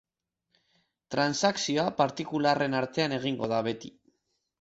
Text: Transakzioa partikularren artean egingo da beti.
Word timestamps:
Transakzioa 1.15 1.83
partikularren 1.99 2.77
artean 2.79 3.15
egingo 3.19 3.51
da 3.53 3.61
beti. 3.69 3.93